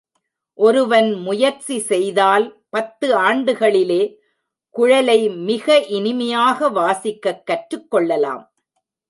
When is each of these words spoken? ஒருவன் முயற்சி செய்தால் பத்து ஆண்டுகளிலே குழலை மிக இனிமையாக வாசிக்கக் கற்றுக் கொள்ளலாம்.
ஒருவன் 0.53 1.13
முயற்சி 1.13 1.79
செய்தால் 1.79 2.63
பத்து 2.69 3.07
ஆண்டுகளிலே 3.17 4.15
குழலை 4.75 5.29
மிக 5.29 5.79
இனிமையாக 5.79 6.69
வாசிக்கக் 6.69 7.45
கற்றுக் 7.45 7.91
கொள்ளலாம். 7.91 8.43